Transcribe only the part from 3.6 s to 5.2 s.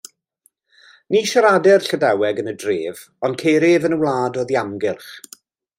ef yn y wlad oddi amgylch.